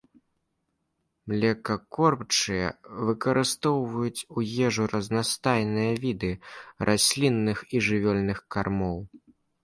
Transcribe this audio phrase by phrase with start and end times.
[1.31, 2.69] Млекакормячыя
[3.09, 6.31] выкарыстоўваюць у ежу разнастайныя віды
[6.89, 8.97] раслінных і жывёльных кармоў.